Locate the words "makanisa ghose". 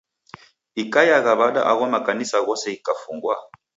1.93-2.67